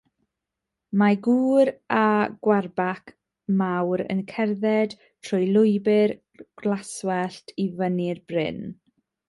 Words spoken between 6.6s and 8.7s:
glaswellt i fyny bryn.